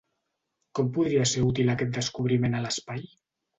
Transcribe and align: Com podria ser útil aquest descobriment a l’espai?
Com 0.79 0.89
podria 0.95 1.27
ser 1.33 1.45
útil 1.51 1.71
aquest 1.75 1.95
descobriment 2.01 2.59
a 2.59 2.65
l’espai? 2.67 3.07